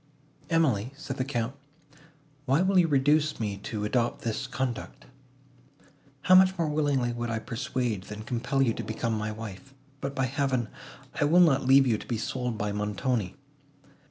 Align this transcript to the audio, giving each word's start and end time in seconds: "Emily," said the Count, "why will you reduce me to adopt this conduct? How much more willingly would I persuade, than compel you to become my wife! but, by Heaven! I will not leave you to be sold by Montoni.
"Emily," 0.49 0.93
said 0.97 1.17
the 1.17 1.23
Count, 1.23 1.53
"why 2.45 2.63
will 2.63 2.79
you 2.79 2.87
reduce 2.87 3.39
me 3.39 3.57
to 3.57 3.85
adopt 3.85 4.23
this 4.23 4.47
conduct? 4.47 5.05
How 6.23 6.33
much 6.33 6.57
more 6.57 6.67
willingly 6.69 7.13
would 7.13 7.29
I 7.29 7.37
persuade, 7.37 8.05
than 8.05 8.23
compel 8.23 8.63
you 8.63 8.73
to 8.73 8.83
become 8.83 9.15
my 9.15 9.31
wife! 9.31 9.75
but, 9.99 10.15
by 10.15 10.25
Heaven! 10.25 10.69
I 11.13 11.25
will 11.25 11.39
not 11.39 11.67
leave 11.67 11.85
you 11.85 11.99
to 11.99 12.07
be 12.07 12.17
sold 12.17 12.57
by 12.57 12.71
Montoni. 12.71 13.35